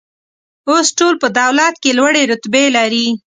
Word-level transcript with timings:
اوس 0.69 0.87
ټول 0.97 1.13
په 1.21 1.27
دولت 1.39 1.75
کې 1.83 1.91
لوړې 1.97 2.23
رتبې 2.31 2.65
لري. 2.77 3.07